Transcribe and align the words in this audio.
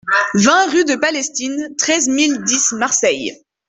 vingt 0.33 0.71
rue 0.71 0.83
de 0.83 0.95
Palestine, 0.95 1.75
treize 1.77 2.09
mille 2.09 2.41
dix 2.41 2.71
Marseille 2.71 3.39